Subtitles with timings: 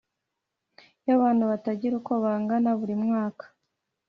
[1.07, 3.45] y’ abantu batagira uko bangana buri mwaka.